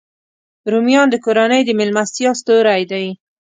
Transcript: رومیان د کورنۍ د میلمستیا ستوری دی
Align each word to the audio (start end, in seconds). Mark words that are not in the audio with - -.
رومیان 0.71 1.07
د 1.11 1.15
کورنۍ 1.25 1.61
د 1.65 1.69
میلمستیا 1.79 2.31
ستوری 2.39 2.81
دی 2.91 3.07